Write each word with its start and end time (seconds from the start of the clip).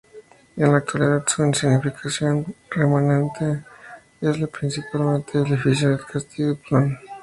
En 0.55 0.71
la 0.71 0.77
actualidad, 0.79 1.23
su 1.27 1.53
significación 1.53 2.55
remanente 2.71 3.61
es 4.19 4.35
principalmente 4.47 5.37
el 5.37 5.45
edificio 5.51 5.89
del 5.89 6.03
Castillo 6.07 6.47
de 6.47 6.55
Plön. 6.55 6.97